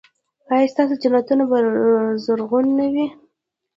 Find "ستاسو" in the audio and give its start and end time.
0.73-0.93